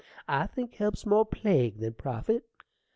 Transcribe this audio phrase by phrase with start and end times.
[0.27, 2.43] I think help's more plague than profit.